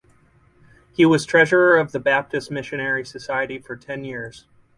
He 0.93 1.05
was 1.05 1.27
Treasurer 1.27 1.77
of 1.77 1.91
the 1.91 1.99
Baptist 1.99 2.49
Missionary 2.49 3.05
Society 3.05 3.59
for 3.59 3.75
ten 3.75 4.03
years. 4.03 4.47